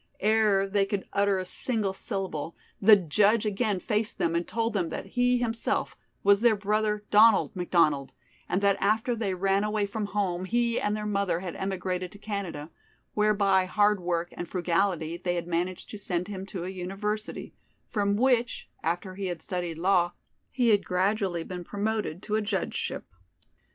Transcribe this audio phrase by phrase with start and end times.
[0.19, 4.89] Ere they could utter a single syllable the judge again faced them and told them
[4.89, 8.11] that he himself, was their brother Donald McDonald,
[8.49, 12.17] and that after they ran away from home he and their mother had emigrated to
[12.17, 12.71] Canada,
[13.13, 17.53] where by hard work and frugality they had managed to send him to a university,
[17.87, 20.13] from which, after he had studied law,
[20.49, 23.05] he had gradually been promoted to a judgeship.